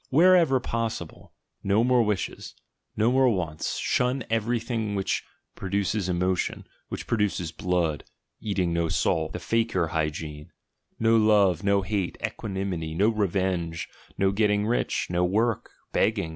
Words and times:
Wherever 0.09 0.59
possible, 0.59 1.31
no 1.63 1.83
more 1.83 2.01
wishes, 2.01 2.55
no 2.97 3.11
more 3.11 3.29
wants; 3.29 3.77
shun 3.77 4.23
everything 4.31 4.95
which 4.95 5.23
produces 5.53 6.09
emotion, 6.09 6.65
which 6.89 7.05
produces 7.05 7.51
"blood" 7.51 8.03
(eating 8.39 8.73
no 8.73 8.89
salt, 8.89 9.33
the 9.33 9.39
fakir 9.39 9.89
hygiene); 9.89 10.51
no 10.97 11.15
love; 11.17 11.63
no 11.63 11.83
hate; 11.83 12.17
equanimity; 12.25 12.95
no 12.95 13.09
re 13.09 13.27
venge; 13.27 13.87
no 14.17 14.31
getting 14.31 14.65
rich; 14.65 15.05
no 15.11 15.23
work; 15.23 15.69
begging! 15.93 16.29